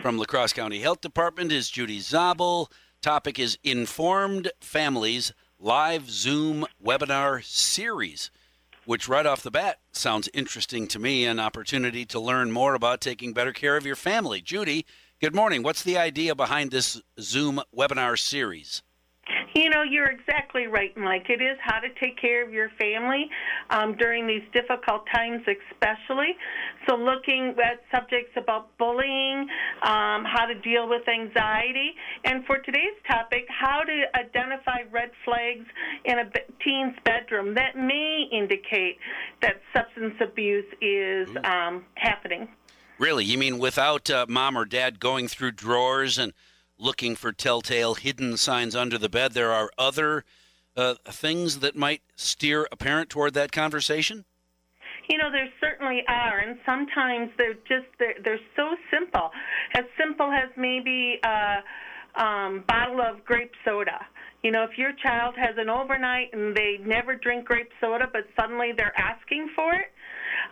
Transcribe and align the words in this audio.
From 0.00 0.16
La 0.18 0.24
Crosse 0.24 0.52
County 0.52 0.80
Health 0.80 1.00
Department 1.00 1.52
is 1.52 1.68
Judy 1.68 2.00
Zabel. 2.00 2.70
Topic 3.00 3.38
is 3.38 3.58
Informed 3.62 4.50
Families 4.60 5.32
Live 5.58 6.10
Zoom 6.10 6.66
Webinar 6.84 7.44
Series, 7.44 8.30
which 8.84 9.08
right 9.08 9.26
off 9.26 9.42
the 9.42 9.50
bat 9.50 9.78
sounds 9.92 10.28
interesting 10.32 10.88
to 10.88 10.98
me 10.98 11.24
an 11.24 11.38
opportunity 11.38 12.04
to 12.06 12.18
learn 12.18 12.50
more 12.50 12.74
about 12.74 13.00
taking 13.00 13.32
better 13.32 13.52
care 13.52 13.76
of 13.76 13.86
your 13.86 13.96
family. 13.96 14.40
Judy, 14.40 14.86
good 15.20 15.34
morning. 15.34 15.62
What's 15.62 15.82
the 15.82 15.98
idea 15.98 16.34
behind 16.34 16.70
this 16.70 17.00
Zoom 17.20 17.60
webinar 17.76 18.18
series? 18.18 18.82
You 19.54 19.68
know, 19.68 19.82
you're 19.82 20.10
exactly 20.10 20.66
right, 20.66 20.96
Mike. 20.96 21.26
It 21.28 21.42
is 21.42 21.58
how 21.60 21.78
to 21.80 21.88
take 22.00 22.18
care 22.18 22.44
of 22.44 22.52
your 22.52 22.70
family 22.78 23.28
um, 23.70 23.96
during 23.96 24.26
these 24.26 24.42
difficult 24.52 25.04
times, 25.14 25.42
especially. 25.46 26.34
So, 26.88 26.96
looking 26.96 27.54
at 27.62 27.82
subjects 27.94 28.32
about 28.36 28.76
bullying, 28.78 29.46
um, 29.82 30.24
how 30.24 30.46
to 30.46 30.54
deal 30.54 30.88
with 30.88 31.06
anxiety, 31.06 31.92
and 32.24 32.46
for 32.46 32.58
today's 32.58 32.96
topic, 33.06 33.46
how 33.48 33.82
to 33.82 34.04
identify 34.18 34.78
red 34.90 35.10
flags 35.24 35.66
in 36.06 36.18
a 36.18 36.24
teen's 36.64 36.96
bedroom 37.04 37.54
that 37.54 37.76
may 37.76 38.28
indicate 38.32 38.96
that 39.42 39.60
substance 39.74 40.14
abuse 40.20 40.66
is 40.80 41.28
um, 41.44 41.84
happening. 41.94 42.48
Really? 42.98 43.24
You 43.24 43.36
mean 43.36 43.58
without 43.58 44.08
uh, 44.10 44.26
mom 44.28 44.56
or 44.56 44.64
dad 44.64 45.00
going 45.00 45.28
through 45.28 45.52
drawers 45.52 46.18
and 46.18 46.32
looking 46.82 47.16
for 47.16 47.32
telltale 47.32 47.94
hidden 47.94 48.36
signs 48.36 48.74
under 48.74 48.98
the 48.98 49.08
bed, 49.08 49.32
there 49.32 49.52
are 49.52 49.70
other 49.78 50.24
uh, 50.76 50.94
things 51.06 51.60
that 51.60 51.76
might 51.76 52.02
steer 52.16 52.66
a 52.72 52.76
parent 52.76 53.08
toward 53.08 53.34
that 53.34 53.52
conversation? 53.52 54.24
You 55.08 55.18
know, 55.18 55.30
there 55.30 55.48
certainly 55.60 56.02
are, 56.08 56.38
and 56.38 56.58
sometimes 56.64 57.30
they're 57.36 57.54
just 57.54 57.88
they're, 57.98 58.14
they're 58.24 58.40
so 58.56 58.76
simple, 58.90 59.30
as 59.74 59.84
simple 59.98 60.30
as 60.30 60.48
maybe 60.56 61.18
a 61.24 61.62
um, 62.22 62.64
bottle 62.68 63.00
of 63.00 63.24
grape 63.24 63.52
soda. 63.64 64.06
You 64.42 64.50
know, 64.50 64.64
if 64.64 64.76
your 64.76 64.92
child 65.02 65.34
has 65.36 65.56
an 65.56 65.68
overnight 65.68 66.30
and 66.32 66.56
they 66.56 66.78
never 66.84 67.14
drink 67.14 67.46
grape 67.46 67.70
soda, 67.80 68.08
but 68.12 68.22
suddenly 68.38 68.72
they're 68.76 68.98
asking 68.98 69.50
for 69.54 69.72
it, 69.74 69.92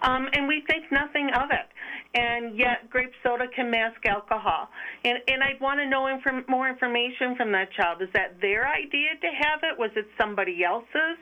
um, 0.03 0.29
and 0.33 0.49
we 0.49 0.63
think 0.69 0.91
nothing 0.91 1.31
of 1.35 1.51
it 1.51 1.69
and 2.15 2.59
yet 2.59 2.91
grape 2.91 3.13
soda 3.23 3.45
can 3.55 3.71
mask 3.71 4.05
alcohol. 4.07 4.69
And 5.05 5.19
and 5.29 5.43
I'd 5.43 5.61
want 5.61 5.79
to 5.81 5.89
know 5.89 6.09
inform, 6.09 6.45
more 6.49 6.69
information 6.69 7.37
from 7.37 7.53
that 7.53 7.73
child. 7.73 8.03
Is 8.03 8.09
that 8.15 8.41
their 8.41 8.69
idea 8.69 9.11
to 9.21 9.29
have 9.29 9.61
it? 9.63 9.79
Was 9.79 9.91
it 9.95 10.07
somebody 10.21 10.65
else's? 10.65 11.19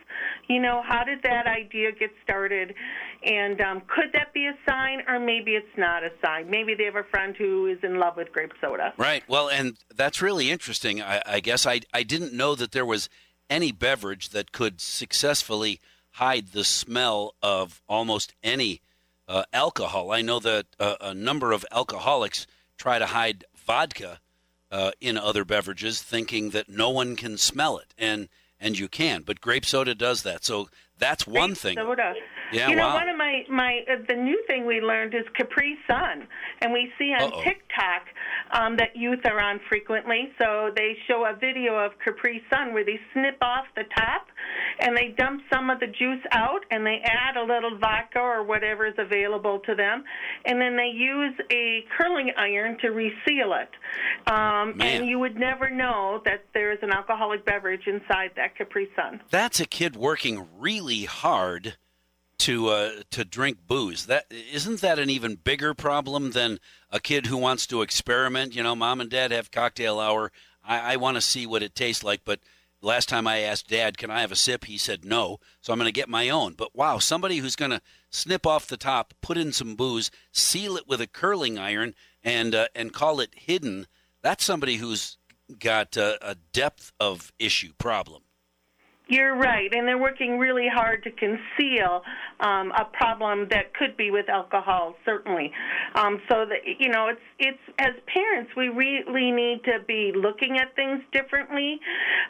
You 0.49 0.61
know, 0.61 0.83
how 0.87 1.05
did 1.05 1.23
that 1.25 1.47
idea 1.47 1.93
get 1.93 2.11
started? 2.25 2.75
And 3.25 3.61
um, 3.61 3.83
could 3.95 4.13
that 4.15 4.33
be 4.33 4.47
a 4.47 4.55
sign, 4.69 5.03
or 5.07 5.21
maybe 5.21 5.53
it's 5.53 5.67
not 5.77 6.05
a 6.05 6.11
sign? 6.25 6.49
Maybe 6.49 6.75
they 6.75 6.85
have 6.85 6.97
a 6.97 7.05
friend 7.11 7.35
who 7.37 7.67
is 7.67 7.79
in 7.83 7.99
love 7.99 8.17
with 8.17 8.33
grape 8.33 8.53
soda. 8.61 8.95
Right. 8.97 9.25
Well, 9.29 9.49
and 9.49 9.77
that's 9.95 10.23
really 10.23 10.51
interesting. 10.51 11.03
I, 11.03 11.23
I 11.27 11.41
guess 11.41 11.67
I 11.67 11.81
I 11.93 12.03
didn't 12.03 12.33
know 12.33 12.55
that 12.55 12.73
there 12.73 12.87
was 12.87 13.11
any 13.51 13.73
beverage 13.73 14.31
that 14.31 14.53
could 14.53 14.81
successfully 14.81 15.81
hide 16.19 16.49
the 16.49 16.65
smell 16.65 17.35
of 17.41 17.81
almost 17.89 18.35
any 18.43 18.81
uh, 19.29 19.45
alcohol. 19.53 20.11
I 20.11 20.21
know 20.21 20.41
that 20.41 20.67
uh, 20.81 20.97
a 21.01 21.15
number 21.15 21.53
of 21.53 21.65
alcoholics 21.71 22.45
try 22.77 22.99
to 22.99 23.07
hide 23.07 23.45
vodka 23.55 24.19
uh, 24.73 24.91
in 25.01 25.17
other 25.17 25.45
beverages, 25.45 26.03
thinking 26.03 26.51
that 26.51 26.69
no 26.69 26.91
one 26.91 27.15
can 27.15 27.39
smell 27.39 27.79
it, 27.79 27.95
and 27.97 28.29
and 28.61 28.77
you 28.77 28.89
can. 28.89 29.23
But 29.23 29.41
grape 29.41 29.65
soda 29.65 29.95
does 29.95 30.25
that. 30.25 30.45
So 30.45 30.69
that's 30.99 31.23
grape 31.23 31.37
one 31.37 31.55
thing. 31.55 31.77
Soda. 31.77 32.15
Yeah, 32.53 32.69
you 32.69 32.77
know, 32.77 32.89
wow. 32.89 32.95
one 32.95 33.09
of 33.09 33.17
my 33.17 33.45
my 33.51 33.81
uh, 33.91 33.97
the 34.09 34.15
new 34.15 34.43
thing 34.47 34.67
we 34.67 34.81
learned 34.81 35.15
is 35.15 35.25
Capri 35.37 35.77
Sun, 35.87 36.27
and 36.61 36.73
we 36.73 36.91
see 36.99 37.13
on 37.13 37.33
Uh-oh. 37.33 37.43
TikTok 37.43 38.03
um, 38.53 38.77
that 38.77 38.97
youth 38.97 39.21
are 39.25 39.41
on 39.41 39.61
frequently. 39.69 40.33
So 40.41 40.71
they 40.75 40.97
show 41.07 41.27
a 41.27 41.37
video 41.37 41.77
of 41.77 41.93
Capri 42.05 42.43
Sun 42.51 42.73
where 42.73 42.85
they 42.85 42.99
snip 43.13 43.37
off 43.43 43.67
the 43.77 43.85
top, 43.97 44.27
and 44.81 44.97
they 44.97 45.15
dump 45.17 45.43
some 45.53 45.71
of 45.71 45.81
the 45.81 45.87
juice 45.87 46.25
out, 46.33 46.61
and 46.71 46.87
they 46.87 47.01
add 47.05 47.37
a 47.37 47.43
little 47.43 47.79
vodka 47.79 48.19
or 48.19 48.43
whatever 48.45 48.87
is 48.87 48.95
available 48.99 49.61
to 49.67 49.75
them, 49.75 50.05
and 50.45 50.61
then 50.61 50.77
they 50.77 50.91
use 50.95 51.35
a 51.53 51.85
curling 51.97 52.33
iron 52.37 52.79
to 52.81 52.89
reseal 52.89 53.53
it. 53.55 53.71
Um, 54.31 54.77
Man. 54.77 55.03
and 55.03 55.07
you 55.07 55.19
would 55.19 55.37
never 55.37 55.71
know 55.71 56.21
that 56.25 56.45
there 56.55 56.73
is 56.73 56.79
an 56.83 56.93
alcoholic 56.93 57.45
beverage 57.45 57.87
inside 57.87 58.31
that 58.37 58.57
Capri 58.57 58.89
Sun. 58.97 59.21
That's 59.31 59.61
a 59.61 59.67
kid 59.67 59.97
working 59.97 60.47
really 60.59 61.05
hard 61.05 61.77
to 62.39 62.69
uh, 62.69 62.91
to 63.11 63.25
drink 63.25 63.59
booze. 63.67 64.07
That 64.07 64.27
isn't 64.31 64.81
that 64.81 64.99
an 64.99 65.11
even 65.11 65.37
bigger 65.37 65.75
problem 65.75 66.33
than 66.33 66.59
a 66.91 67.01
kid 67.01 67.27
who 67.27 67.37
wants 67.37 67.67
to 67.69 67.83
experiment. 67.83 68.55
You 68.55 68.63
know, 68.63 68.75
mom 68.75 69.01
and 69.01 69.11
dad 69.11 69.31
have 69.33 69.51
cocktail 69.51 70.01
hour. 70.01 70.33
I, 70.65 70.95
I 70.95 70.97
want 70.97 71.17
to 71.17 71.21
see 71.21 71.47
what 71.47 71.63
it 71.63 71.75
tastes 71.75 72.05
like, 72.05 72.23
but 72.25 72.41
last 72.81 73.09
time 73.09 73.27
I 73.27 73.39
asked 73.41 73.69
dad, 73.69 73.99
"Can 73.99 74.11
I 74.11 74.21
have 74.21 74.33
a 74.33 74.37
sip?" 74.37 74.65
He 74.65 74.79
said 74.79 75.05
no. 75.05 75.41
So 75.61 75.73
I'm 75.73 75.79
going 75.79 75.89
to 75.89 75.93
get 75.93 76.09
my 76.09 76.29
own. 76.29 76.55
But 76.55 76.75
wow, 76.75 76.99
somebody 76.99 77.39
who's 77.39 77.57
going 77.57 77.73
to 77.73 77.83
snip 78.11 78.47
off 78.47 78.67
the 78.67 78.77
top, 78.77 79.15
put 79.21 79.37
in 79.37 79.53
some 79.53 79.75
booze, 79.75 80.11
seal 80.33 80.77
it 80.77 80.89
with 80.89 81.01
a 81.01 81.07
curling 81.07 81.59
iron, 81.59 81.95
and 82.23 82.55
uh, 82.55 82.69
and 82.75 82.93
call 82.93 83.21
it 83.21 83.31
hidden. 83.35 83.87
That's 84.23 84.45
somebody 84.45 84.77
who's 84.77 85.17
got 85.59 85.97
a 85.97 86.37
depth 86.53 86.93
of 87.01 87.33
issue 87.39 87.73
problem. 87.79 88.23
You're 89.09 89.37
right, 89.37 89.73
and 89.75 89.89
they're 89.89 89.97
working 89.97 90.39
really 90.39 90.69
hard 90.69 91.03
to 91.05 91.11
conceal 91.11 92.03
um, 92.41 92.73
a 92.73 92.85
problem 92.93 93.49
that 93.51 93.73
could 93.73 93.97
be 93.97 94.11
with 94.11 94.29
alcohol. 94.29 94.97
Certainly, 95.07 95.51
um, 95.95 96.21
so 96.31 96.45
that 96.45 96.61
you 96.79 96.91
know, 96.91 97.09
it's 97.09 97.21
it's 97.39 97.79
as 97.79 97.95
parents, 98.13 98.51
we 98.55 98.69
really 98.69 99.31
need 99.31 99.65
to 99.65 99.79
be 99.87 100.13
looking 100.15 100.59
at 100.59 100.77
things 100.77 101.01
differently, 101.11 101.81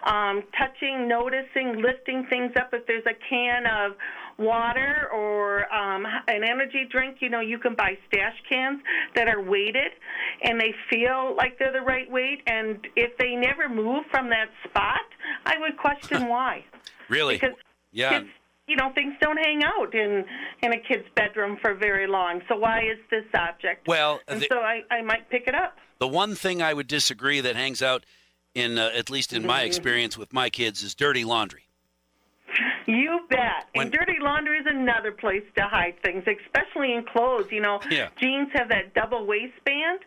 um, 0.04 0.44
touching, 0.56 1.08
noticing, 1.08 1.82
lifting 1.82 2.26
things 2.30 2.52
up. 2.56 2.70
If 2.72 2.86
there's 2.86 3.06
a 3.06 3.18
can 3.28 3.66
of 3.66 3.96
water 4.38 5.08
or 5.12 5.72
um, 5.74 6.06
an 6.28 6.44
energy 6.44 6.86
drink, 6.90 7.16
you 7.20 7.28
know, 7.28 7.40
you 7.40 7.58
can 7.58 7.74
buy 7.74 7.98
stash 8.08 8.36
cans 8.48 8.80
that 9.14 9.28
are 9.28 9.42
weighted, 9.42 9.92
and 10.42 10.60
they 10.60 10.72
feel 10.90 11.34
like 11.36 11.58
they're 11.58 11.72
the 11.72 11.80
right 11.80 12.10
weight. 12.10 12.40
And 12.46 12.86
if 12.96 13.16
they 13.18 13.34
never 13.34 13.68
move 13.68 14.04
from 14.10 14.28
that 14.30 14.48
spot, 14.68 15.00
I 15.44 15.54
would 15.58 15.76
question 15.76 16.28
why. 16.34 16.64
Really? 17.08 17.34
Because 17.36 17.56
yeah. 17.92 18.10
kids, 18.20 18.28
you 18.68 18.76
know, 18.76 18.92
things 18.94 19.14
don't 19.20 19.38
hang 19.38 19.62
out 19.64 19.94
in 19.94 20.24
in 20.62 20.72
a 20.72 20.78
kid's 20.80 21.08
bedroom 21.16 21.58
for 21.60 21.74
very 21.74 22.06
long. 22.06 22.40
So 22.48 22.56
why 22.56 22.80
is 22.82 22.98
this 23.10 23.24
object? 23.34 23.88
Well, 23.88 24.20
and 24.28 24.40
the- 24.40 24.46
so 24.48 24.58
I, 24.58 24.82
I 24.90 25.02
might 25.02 25.28
pick 25.30 25.44
it 25.46 25.54
up. 25.54 25.76
The 25.98 26.06
one 26.08 26.36
thing 26.36 26.62
I 26.62 26.74
would 26.74 26.86
disagree 26.86 27.40
that 27.40 27.56
hangs 27.56 27.82
out 27.82 28.04
in 28.54 28.78
uh, 28.78 28.90
at 28.94 29.10
least 29.10 29.32
in 29.32 29.40
Mm-hmm. 29.40 29.48
my 29.48 29.62
experience 29.62 30.16
with 30.16 30.32
my 30.32 30.48
kids 30.48 30.82
is 30.82 30.94
dirty 30.94 31.24
laundry. 31.24 31.67
You 32.88 33.20
bet. 33.28 33.68
When- 33.74 33.86
and 33.88 33.92
dirty 33.94 34.18
laundry 34.18 34.58
is 34.58 34.66
another 34.66 35.12
place 35.12 35.42
to 35.56 35.62
hide 35.64 36.02
things, 36.02 36.24
especially 36.26 36.94
in 36.94 37.04
clothes. 37.04 37.46
You 37.52 37.60
know, 37.60 37.80
Yeah. 37.90 38.08
jeans 38.16 38.48
have 38.54 38.68
that 38.70 38.94
double 38.94 39.26
waistband, 39.26 40.00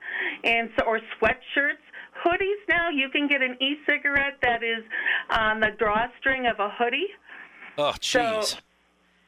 and 0.43 0.71
so 0.77 0.85
or 0.85 0.99
sweatshirts. 1.19 1.77
Hoodies 2.25 2.67
now 2.67 2.89
you 2.89 3.09
can 3.09 3.27
get 3.27 3.41
an 3.43 3.55
e-cigarette 3.61 4.39
that 4.41 4.63
is 4.63 4.83
on 5.29 5.59
the 5.59 5.71
drawstring 5.77 6.47
of 6.47 6.59
a 6.59 6.69
hoodie. 6.69 7.07
Oh, 7.77 7.93
So- 8.01 8.19
jeez. 8.19 8.59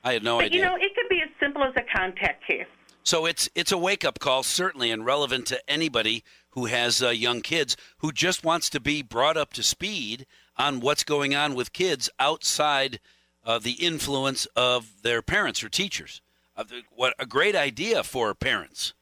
I 0.04 0.14
had 0.14 0.24
no 0.24 0.38
But 0.38 0.46
idea. 0.46 0.60
you 0.60 0.66
know, 0.66 0.76
it 0.76 0.94
could 0.96 1.08
be 1.08 1.22
as 1.22 1.30
simple 1.40 1.64
as 1.64 1.74
a 1.78 1.84
contact 1.84 2.46
case. 2.46 2.66
so 3.04 3.26
it's 3.26 3.50
it's 3.56 3.72
a 3.72 3.78
wake 3.78 4.04
up 4.04 4.18
call, 4.20 4.42
certainly, 4.44 4.90
and 4.92 5.06
relevant 5.06 5.46
to 5.48 5.70
anybody 5.70 6.24
who 6.52 6.66
has 6.66 7.02
uh, 7.04 7.10
young 7.10 7.42
kids 7.42 7.78
who 8.00 8.12
just 8.12 8.44
wants 8.44 8.70
to 8.72 8.80
be 8.80 9.02
brought 9.04 9.38
up 9.38 9.54
to 9.54 9.62
speed 9.64 10.26
on 10.58 10.80
what's 10.82 11.04
going 11.04 11.34
on 11.36 11.54
with 11.56 11.72
kids 11.74 12.10
outside 12.20 13.00
uh, 13.46 13.60
the 13.60 13.74
influence 13.74 14.46
of 14.56 15.02
their 15.04 15.22
parents 15.22 15.64
or 15.64 15.70
teachers. 15.70 16.22
Uh, 16.56 16.64
the- 16.64 16.84
what 16.92 17.14
a 17.20 17.26
great 17.26 17.56
idea 17.56 18.04
for 18.04 18.34
parents. 18.34 18.94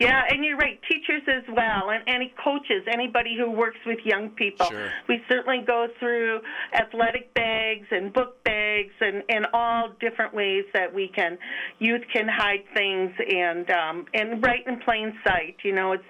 Yeah, 0.00 0.22
and 0.30 0.42
you're 0.42 0.56
right. 0.56 0.80
Teachers 0.90 1.20
as 1.28 1.44
well, 1.54 1.90
and 1.90 2.02
any 2.06 2.32
coaches, 2.42 2.82
anybody 2.90 3.36
who 3.38 3.50
works 3.50 3.76
with 3.84 3.98
young 4.02 4.30
people. 4.30 4.64
Sure. 4.64 4.90
We 5.08 5.20
certainly 5.28 5.62
go 5.66 5.88
through 5.98 6.40
athletic 6.72 7.34
bags 7.34 7.86
and 7.90 8.10
book 8.10 8.42
bags 8.42 8.94
and, 9.02 9.22
and 9.28 9.46
all 9.52 9.90
different 10.00 10.32
ways 10.32 10.64
that 10.72 10.94
we 10.94 11.08
can 11.14 11.36
youth 11.80 12.00
can 12.14 12.26
hide 12.28 12.64
things 12.74 13.12
and 13.28 13.70
um, 13.70 14.06
and 14.14 14.42
right 14.42 14.66
in 14.66 14.80
plain 14.80 15.12
sight. 15.22 15.56
You 15.62 15.74
know, 15.74 15.92
it's 15.92 16.04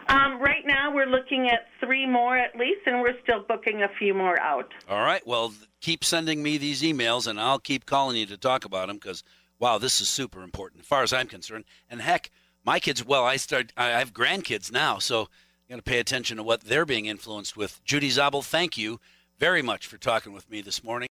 Um, 0.10 0.40
right 0.40 0.66
now, 0.66 0.94
we're 0.94 1.06
looking 1.06 1.50
at 1.50 1.68
three 1.80 2.06
more 2.06 2.38
at 2.38 2.56
least, 2.56 2.82
and 2.86 3.02
we're 3.02 3.20
still 3.24 3.44
booking 3.48 3.84
a 3.84 3.90
few 4.00 4.14
more 4.14 4.40
out. 4.40 4.74
All 4.90 5.02
right. 5.04 5.26
Well, 5.28 5.54
keep 5.82 6.04
sending 6.04 6.42
me 6.42 6.58
these 6.58 6.82
emails, 6.82 7.28
and 7.28 7.40
I'll 7.40 7.60
keep 7.60 7.86
calling 7.86 8.16
you 8.18 8.26
to 8.28 8.38
talk 8.38 8.66
about 8.66 8.88
them 8.88 8.98
because, 8.98 9.24
wow, 9.60 9.78
this 9.78 10.00
is 10.00 10.08
super 10.08 10.44
important 10.44 10.82
as 10.82 10.88
far 10.88 11.04
as 11.04 11.12
I'm 11.12 11.28
concerned. 11.28 11.66
And 11.90 12.02
heck, 12.02 12.32
my 12.64 12.80
kids. 12.80 13.06
Well, 13.06 13.26
I 13.26 13.38
start. 13.38 13.74
I 13.76 13.90
have 13.90 14.14
grandkids 14.14 14.72
now, 14.72 15.00
so 15.00 15.22
you 15.68 15.76
got 15.76 15.78
to 15.78 15.82
pay 15.82 16.00
attention 16.00 16.38
to 16.38 16.44
what 16.44 16.62
they're 16.62 16.86
being 16.86 17.06
influenced 17.06 17.58
with. 17.58 17.84
Judy 17.84 18.10
Zabel, 18.10 18.42
thank 18.42 18.78
you 18.78 19.00
very 19.38 19.62
much 19.62 19.88
for 19.88 19.98
talking 19.98 20.34
with 20.34 20.50
me 20.50 20.62
this 20.62 20.84
morning. 20.84 21.06